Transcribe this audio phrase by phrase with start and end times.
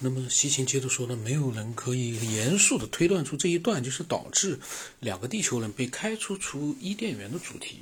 [0.00, 4.58] 那么西芹接着说呢，没有人可以严肃地推断出这一段就是导致
[5.00, 7.78] 两个地球人被开除出伊甸园的主题。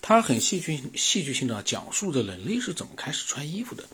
[0.00, 3.84] 他很戏剧戏剧性的讲述着人类是怎么开始穿衣服的，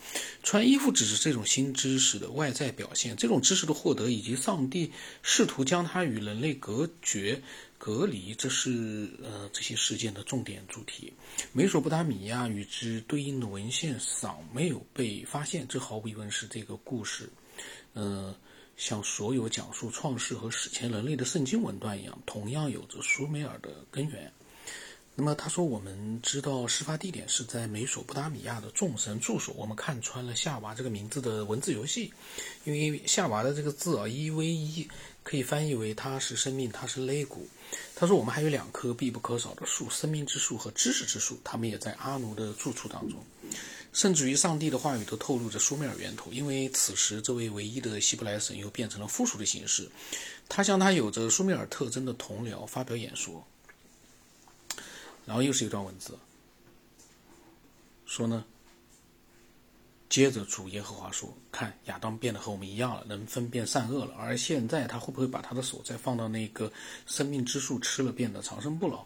[0.42, 3.17] 穿衣服只是这种新知识的外在表现。
[3.17, 4.92] 这种知识的获得以及上帝
[5.22, 7.42] 试图将它与人类隔绝、
[7.78, 11.10] 隔离，这是呃这些事件的重点主题。
[11.54, 17.30] 美索不达米亚与之对应的文献尚没有被发现，这毫无疑问是这个故事。
[17.95, 18.34] 呃，
[18.77, 24.30] 像所有讲述创世和史前人类的圣经文段一样，同样有着苏美尔的根源。
[25.17, 29.55] 那么他说，我们知道事发地点是在美索不达米亚的众神住所。
[29.55, 32.12] 我们看穿了夏娃这个名字的文字游戏，
[32.65, 34.89] 因为夏娃的这个字啊，一 v 一
[35.23, 37.47] 可以翻译为它是生命，它是肋骨。
[37.95, 43.25] 他说，我们还有两棵必不可少的树，生命之树和知识之树，他们也在阿奴的住处当中。
[43.95, 49.89] 甚至于上帝的话语都透露着苏美尔源头，因为此时这位唯一的希伯来神又变成了复数的形式，
[50.48, 53.42] 他向他有着苏美尔特征的同僚发表演说。
[55.25, 56.19] 然后又是一段文字，
[58.05, 58.45] 说呢。
[60.11, 64.15] 接着主耶和华说：“看亚当变得和我们一样了，能分辨善恶了。
[64.17, 66.70] 而现在他会不会把他的手再放到那个
[67.05, 69.05] 生命之树吃了，变得长生不老？”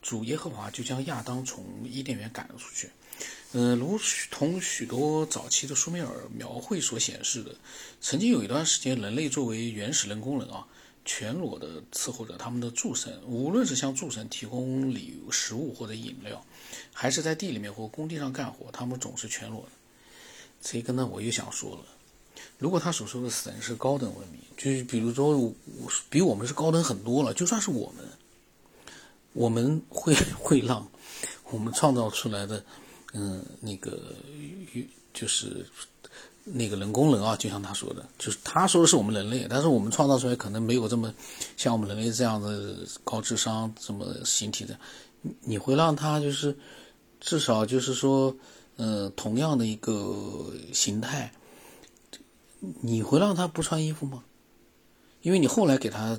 [0.00, 2.90] 主耶和华就将亚当从伊甸园赶了出去。
[3.52, 3.98] 呃，如
[4.30, 7.54] 同许多早期的苏美尔描绘所显示的，
[8.00, 10.66] 曾经有一段时间，人类作为原始人工人啊。
[11.08, 16.44] 全裸的伺候着他们的助神，无论是向助神提供礼物、食物或者饮料，
[16.92, 19.68] 还是在地里面或工地上干活，他们总是全裸的。
[20.60, 21.82] 这个呢，我又想说了，
[22.58, 25.54] 如果他所说的神是高等文明，就是比如说
[26.10, 28.04] 比我们是高等很多了，就算是我们，
[29.32, 30.90] 我们会 会让
[31.50, 32.64] 我们创造出来的，
[33.12, 34.14] 嗯，那个
[35.12, 35.66] 就是。
[36.48, 41.12] 那个人工人啊，就像他说的，就是他说的是我们人类，但是我们创造出来可能没有这么
[41.56, 44.78] 像我们人类这样的高智商，这么形体的。
[45.40, 46.56] 你会让他就是
[47.18, 48.32] 至少就是说，
[48.76, 51.32] 呃，同样的一个形态，
[52.80, 54.22] 你会让他不穿衣服吗？
[55.22, 56.16] 因为你后来给他，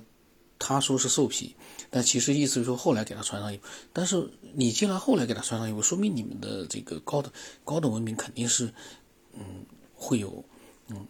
[0.60, 1.56] 他说是兽皮，
[1.90, 3.64] 但其实意思是说后来给他穿上衣服。
[3.94, 7.32] 但是你既然后来给他穿上衣服，说明你们的这个高等
[7.64, 8.74] 高等文明肯定是，
[9.34, 9.66] 嗯。
[10.00, 10.46] 会有，
[10.90, 11.08] 嗯，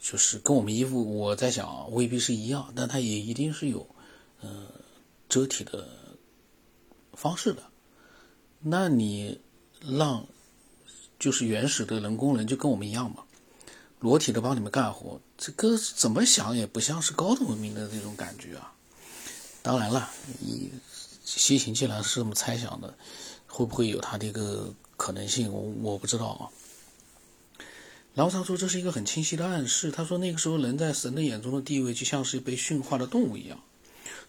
[0.00, 3.86] 就是跟我们衣服，我在想未必是一样，但它也一定是有，
[4.40, 4.66] 呃，
[5.28, 5.88] 遮体的
[7.12, 7.62] 方式的。
[8.58, 9.40] 那你
[9.80, 10.26] 让
[11.20, 13.22] 就是原始的人工人就跟我们一样嘛，
[14.00, 18.74] 裸体的帮你们干活，这个怎么想也不像是高等文明的那种感觉啊。
[19.62, 20.70] 当然了，你
[21.24, 22.94] 西行既然是这么猜想的，
[23.46, 25.50] 会不会有它的一个可能性？
[25.50, 26.44] 我我不知道啊。
[28.12, 29.90] 然后他说这是一个很清晰的暗示。
[29.90, 33.58] 他说那个时候人在神的眼中的地位就像是被驯化的动物一样，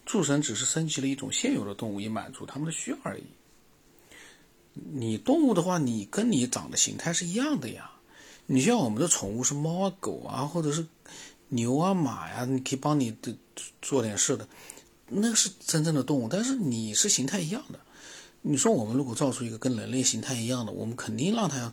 [0.05, 3.23] 诸神只是升级了一种现有的动物以满足他们的需要而已。
[4.73, 7.91] 你动物的话，你跟你长的形态是一样的呀。
[8.47, 10.85] 你像我们的宠物是猫啊、狗啊，或者是
[11.51, 13.33] 牛啊、马呀，你可以帮你的
[13.81, 14.47] 做点事的，
[15.07, 16.27] 那个是真正的动物。
[16.27, 17.79] 但是你是形态一样的。
[18.41, 21.71] 你说我们如果造出一个跟人类形态一样的，我们肯定让它。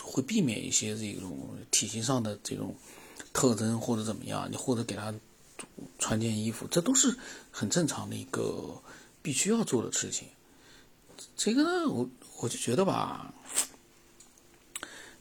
[0.00, 2.76] 会避免一些这种体型上的这种
[3.32, 5.12] 特征或者怎么样，你或者给他
[5.98, 7.16] 穿件衣服，这都是
[7.50, 8.80] 很正常的一个
[9.20, 10.28] 必须要做的事情。
[11.36, 12.08] 这个呢，我
[12.40, 13.34] 我就觉得吧。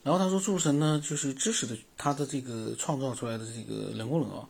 [0.07, 4.47] 然后他说，诸神呢，就是知识的，他的这个创造出来的这个人工人啊，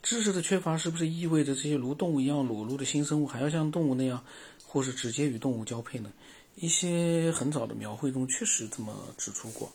[0.00, 4.24] 知识的缺乏是不是意味着这些如动物一样裸露的新生物还要像动物那样，
[4.64, 6.12] 或是直接与动物交配呢？
[6.54, 9.72] 一些很早的描绘中确实这么指出过。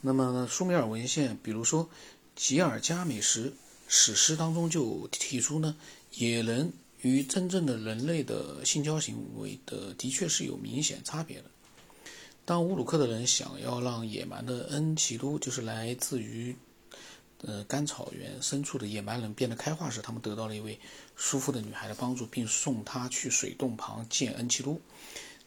[0.00, 1.84] 那么苏美尔文献，比如说
[2.36, 3.52] 《吉尔加美什
[3.88, 5.74] 史诗》当中就提出呢，
[6.12, 11.50] 野人与真正的人类的性交行为的的确是有明显差别的。
[12.46, 16.54] 当乌鲁克的人想要让野蛮的恩奇都，就是来自于
[17.42, 20.78] 呃干草原深处的野蛮人变得开化时，他们得到了一位
[21.16, 24.80] 舒服的女孩的帮助，并送她去水洞旁见恩奇都。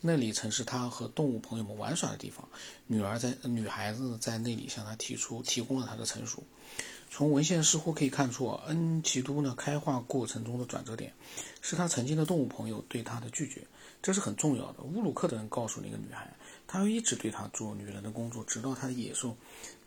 [0.02, 2.48] 那里曾是他和动物朋友们玩耍的地方。
[2.88, 6.44] 女儿在女孩子在那里向他提出提供了他的成熟。
[7.10, 11.14] 从文献似乎可以看出，恩奇都呢开化过程中的转折点，
[11.62, 13.62] 是他曾经的动物朋友对他的拒绝，
[14.02, 14.84] 这是很重要的。
[14.84, 16.34] 乌鲁克的人告诉那个女孩，
[16.72, 19.36] 他会一直对她做女人的工作，直到他的野兽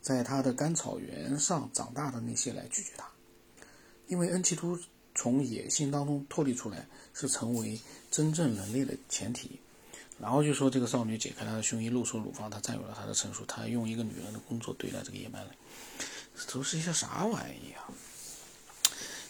[0.01, 3.07] 在他的干草原上长大的那些来拒绝他。
[4.07, 4.77] 因为恩奇都
[5.15, 7.79] 从野性当中脱离出来，是成为
[8.11, 9.57] 真正人类的前提。
[10.19, 15.55] 然后就说这个少女解开她的胸衣，露出乳房，她占有了她的成熟，她用一个女人的工作对待这个野蛮人。
[16.51, 17.87] 都是一些啥玩意啊？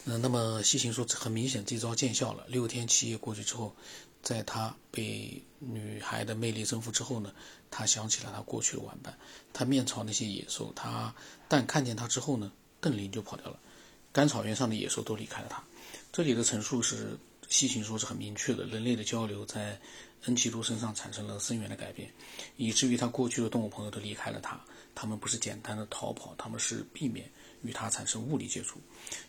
[0.06, 2.44] 嗯，那么西芹说，很明显这招见效了。
[2.48, 3.74] 六天七夜过去之后，
[4.22, 7.32] 在他被女孩的魅力征服之后呢，
[7.70, 9.16] 他想起了他过去的玩伴，
[9.52, 11.14] 他面朝那些野兽，他
[11.48, 13.58] 但看见他之后呢，邓林就跑掉了。
[14.12, 15.64] 甘草原上的野兽都离开了他。
[16.12, 17.16] 这里的陈述是
[17.54, 19.78] 西行说是很明确的，人类的交流在
[20.24, 22.10] 恩奇都身上产生了深远的改变，
[22.56, 24.60] 以至于他过去的动物朋友都离开了他。
[24.92, 27.30] 他们不是简单的逃跑，他们是避免
[27.62, 28.80] 与他产生物理接触。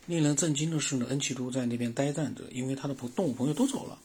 [0.07, 4.00] 令人震惊的是呢，恩奇都在那边呆站着，因为他的朋动物朋友都走了。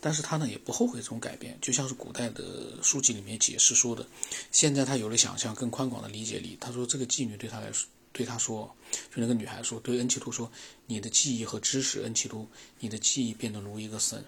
[0.00, 4.06] 但是他呢也不后悔这种改变，就像是古代的书籍里面解释说的，
[4.52, 6.56] 现在他有了想象更宽广的理解力。
[6.60, 7.88] 他说这个妓女对他来说。
[8.14, 8.72] 对他说，
[9.12, 10.48] 就那个女孩说，对恩奇都说，
[10.86, 14.24] 你的记忆和知识，恩奇都，你的记忆变得如一个神。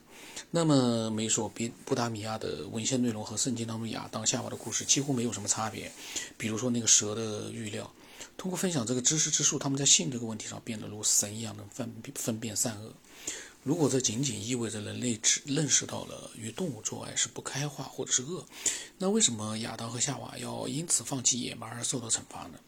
[0.50, 5.90] 那么，美索比布达米亚的文献内容和圣经当中亚当夏娃的故事几乎没有什么差别。
[6.36, 7.88] 比如说那个蛇的预料，
[8.36, 12.92] 通过分享这个知识之术，他们在性这个问题上变得如神一样能分分辨善恶。
[13.62, 18.44] 如果这仅仅意味着人类只认识到了与动物做爱是不开化或者是恶，
[18.98, 22.58] 那为什么亚当和夏娃要因此放弃野蛮而受到惩罚呢？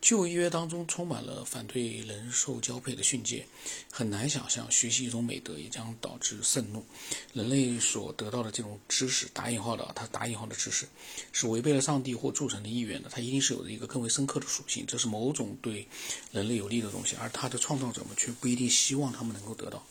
[0.00, 3.44] 旧约当中充满了反对人兽交配的训诫，
[3.90, 6.84] 很难想象学习一种美德也将导致盛怒。
[7.32, 10.86] 人类所得到的这种知识（打引号的，他打引号的知识）
[11.32, 15.88] 是违背了上帝或诸神的意愿的，它一定是有着一个更为深刻的属性，这是某种对
[16.30, 19.84] 人类有利的东西，而他的创造者们却不一定希望他们能够得到。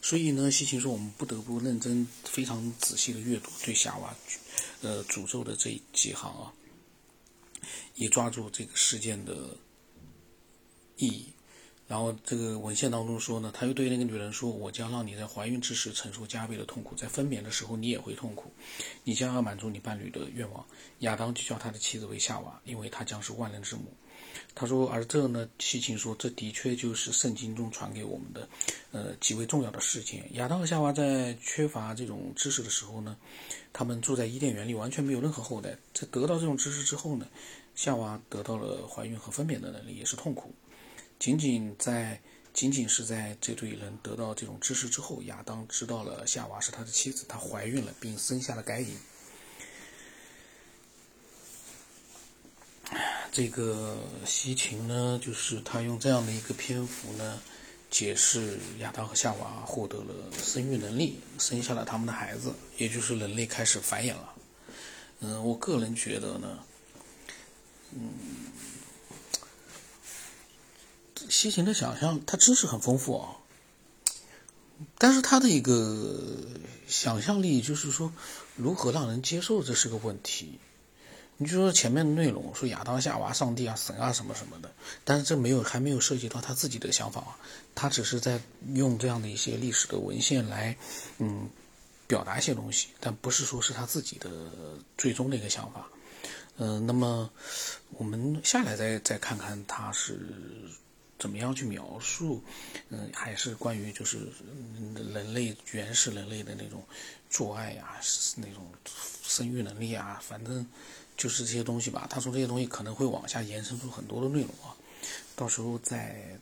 [0.00, 4.12] 所以呢，西芹说，我们不得不认真、非常仔细的阅读对夏娃，
[4.80, 6.52] 呃，诅咒的这几行啊。
[7.94, 9.56] 以抓住这个事件的
[10.96, 11.26] 意义，
[11.86, 18.50] 然后这个文献当中说呢，他又对那个女人说：“我将让你在怀孕之时承受加倍的痛苦，在分娩的时候你也会痛苦，
[19.04, 20.64] 你将要满足你伴侣的愿望。”
[21.00, 23.92] 亚当就叫他的妻子为夏娃，因为她将是万人之母。
[24.54, 28.48] 他说：“而这呢，西芹说，这的确就是圣经中传给我们的，
[28.90, 30.26] 呃，极为重要的事件。
[30.34, 33.16] 亚当和夏娃在缺乏这种知识的时候呢，
[33.72, 35.76] 他们住在伊甸园里，完全没有任何后代。
[35.92, 37.26] 在得到这种知识之后呢，
[37.82, 40.54] 夏娃得到了怀孕和分娩的能力，也是痛苦。
[41.18, 42.20] 仅仅在
[42.54, 48.96] 仅仅是在这对人得到这种知识之后，亚当知道了夏娃是他的妻子，他怀孕了，并生下了该隐。”
[53.32, 57.42] 这个西芹呢，就是他用这样的一个篇幅呢，
[57.90, 64.32] 解释亚当和夏娃获得了生育能力，生下了他们的孩子，也就是人类开始繁衍了。
[65.18, 66.64] 嗯，我个人觉得呢，
[67.94, 68.10] 嗯，
[71.28, 73.36] 西芹的想象，他知识很丰富啊，
[74.98, 76.38] 但是他的一个
[76.86, 78.12] 想象力，就是说
[78.56, 80.58] 如何让人接受，这是个问题。
[81.38, 84.70] 你就说前面的内容，说亚当、夏娃、上帝啊、神啊什么什么的，
[85.04, 87.38] 但是这没有还没有涉及到他自己的想法啊，
[87.74, 88.40] 他只是在
[88.74, 90.76] 用这样的一些历史的文献来，
[91.18, 91.48] 嗯，
[92.06, 94.30] 表达一些东西，但不是说是他自己的
[94.96, 95.88] 最终的一个想法。
[96.58, 97.30] 嗯，那么
[97.90, 100.18] 我们下来再再看看他是
[101.18, 102.42] 怎么样去描述，
[102.88, 104.28] 嗯，还是关于就是
[104.94, 106.82] 人类原始人类的那种
[107.30, 108.00] 做爱呀，
[108.36, 108.66] 那种
[109.22, 110.66] 生育能力啊，反正。
[111.14, 114.74] 就是这些东西吧，他说这些东西可能会往下延伸出很多的内容啊，
[115.36, 116.40] 到时候再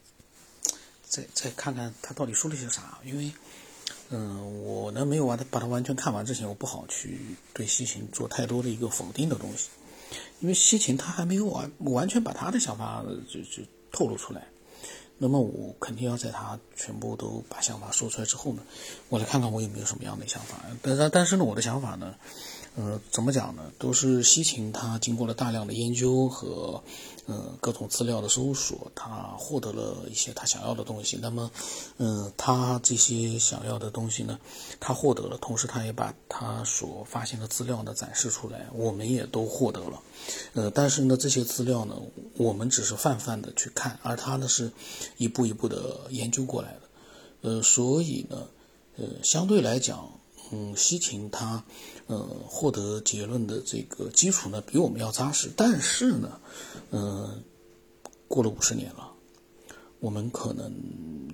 [1.06, 2.98] 再再看看他到底说了些啥。
[3.04, 3.32] 因为，
[4.10, 7.18] 嗯，我呢没有完把它完全看完之前，我不好去
[7.52, 9.68] 对西芹做太多的一个否定的东西，
[10.40, 13.62] 因为西芹他还没有完完全把他的想法就就
[13.92, 14.46] 透露出来。
[15.18, 18.62] 那么我肯定要在他全部都把想法说出来之后呢，
[19.08, 20.56] 我来看看我有没有什么样的想法。
[20.80, 22.14] 但是但是呢，我的想法呢。
[22.80, 23.70] 呃，怎么讲呢？
[23.78, 26.82] 都是西芹他经过了大量的研究和
[27.26, 31.18] 呃各种资料的搜索，他获得了一些他想要的东西。
[31.20, 31.50] 那么，
[31.98, 34.40] 呃，他这些想要的东西呢，
[34.78, 40.02] 他获得了，同时他也把他所发现的资料呢展示出来，我们也都获得了。
[40.54, 41.94] 呃，但是呢，这些资料呢，
[42.38, 44.72] 我们只是泛泛的去看，而他呢是
[45.18, 46.80] 一步一步的研究过来的。
[47.42, 48.46] 呃，所以呢，
[48.96, 50.10] 呃，相对来讲。
[50.52, 51.64] 嗯，西芹他，
[52.06, 55.48] 呃，获得结论的这个基础呢，比我们要扎实。
[55.56, 56.40] 但是呢，
[56.90, 57.40] 呃，
[58.26, 59.12] 过了五十年了，
[60.00, 60.72] 我们可能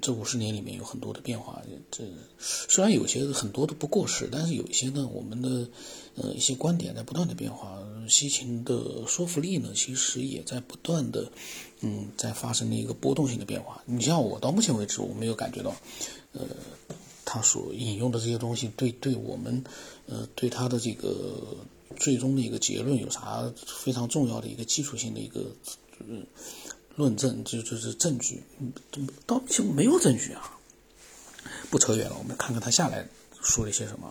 [0.03, 1.63] 这五十年里面有很多的变化。
[1.91, 2.05] 这
[2.39, 5.67] 虽然有些很多都不过时，但是有一些呢，我们的
[6.17, 7.83] 呃一些观点在不断的变化。
[8.09, 11.33] 西芹的说服力呢，其实也在不断的，
[11.81, 13.83] 嗯，在发生的一个波动性的变化。
[13.87, 15.75] 你像我到目前为止，我没有感觉到，
[16.33, 16.43] 呃。
[17.37, 19.63] 他所引用的这些东西，对对我们，
[20.07, 21.57] 呃，对他的这个
[21.97, 25.45] 最终的一个结论有啥非常重要的一个基础性的一个
[26.95, 28.43] 论证，就就是证据，
[29.27, 30.59] 到目前没有证据啊。
[31.71, 33.07] 不扯远了，我们看看他下来
[33.43, 34.11] 说了些什么。